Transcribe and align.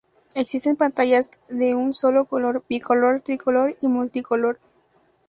Existen 0.33 0.77
pantallas 0.77 1.29
de 1.47 1.75
un 1.75 1.93
solo 1.93 2.25
color, 2.25 2.63
bicolor, 2.67 3.21
tricolor 3.21 3.77
y 3.81 3.87
multicolor. 3.87 4.57